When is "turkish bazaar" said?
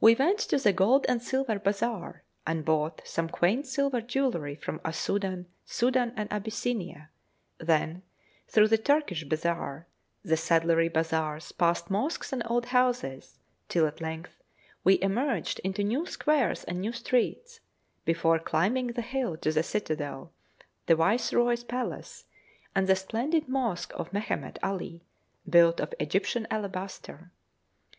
8.78-9.86